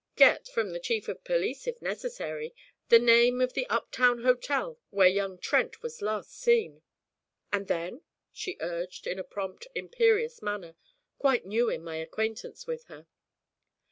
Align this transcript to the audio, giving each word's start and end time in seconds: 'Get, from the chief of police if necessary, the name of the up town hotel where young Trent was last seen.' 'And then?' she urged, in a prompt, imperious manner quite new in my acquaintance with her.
'Get, 0.15 0.47
from 0.47 0.71
the 0.73 0.79
chief 0.79 1.07
of 1.09 1.23
police 1.23 1.67
if 1.67 1.79
necessary, 1.79 2.55
the 2.89 2.97
name 2.97 3.39
of 3.39 3.53
the 3.53 3.67
up 3.67 3.91
town 3.91 4.23
hotel 4.23 4.79
where 4.89 5.07
young 5.07 5.37
Trent 5.37 5.83
was 5.83 6.01
last 6.01 6.31
seen.' 6.31 6.81
'And 7.53 7.67
then?' 7.67 8.01
she 8.31 8.57
urged, 8.61 9.05
in 9.05 9.19
a 9.19 9.23
prompt, 9.23 9.67
imperious 9.75 10.41
manner 10.41 10.73
quite 11.19 11.45
new 11.45 11.69
in 11.69 11.83
my 11.83 11.97
acquaintance 11.97 12.65
with 12.65 12.85
her. 12.85 13.05